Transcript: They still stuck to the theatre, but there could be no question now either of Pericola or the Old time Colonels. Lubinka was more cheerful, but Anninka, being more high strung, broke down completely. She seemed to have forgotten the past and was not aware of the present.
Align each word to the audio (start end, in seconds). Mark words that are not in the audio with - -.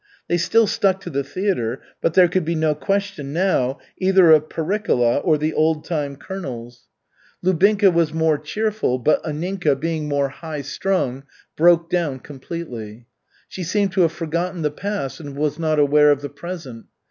They 0.27 0.37
still 0.39 0.65
stuck 0.65 0.99
to 1.01 1.11
the 1.11 1.23
theatre, 1.23 1.79
but 2.01 2.15
there 2.15 2.27
could 2.27 2.43
be 2.43 2.55
no 2.55 2.73
question 2.73 3.33
now 3.33 3.77
either 3.99 4.31
of 4.31 4.49
Pericola 4.49 5.17
or 5.19 5.37
the 5.37 5.53
Old 5.53 5.85
time 5.85 6.15
Colonels. 6.15 6.87
Lubinka 7.43 7.93
was 7.93 8.11
more 8.11 8.39
cheerful, 8.39 8.97
but 8.97 9.23
Anninka, 9.23 9.79
being 9.79 10.07
more 10.07 10.29
high 10.29 10.61
strung, 10.63 11.25
broke 11.55 11.87
down 11.87 12.17
completely. 12.17 13.05
She 13.47 13.63
seemed 13.63 13.91
to 13.91 14.01
have 14.01 14.11
forgotten 14.11 14.63
the 14.63 14.71
past 14.71 15.19
and 15.19 15.35
was 15.37 15.59
not 15.59 15.77
aware 15.77 16.09
of 16.09 16.23
the 16.23 16.29
present. 16.29 16.87